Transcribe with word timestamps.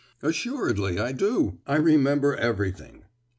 "Assuredly 0.23 0.97
I 0.97 1.11
do—I 1.11 1.75
remember 1.75 2.35
everything!" 2.35 3.03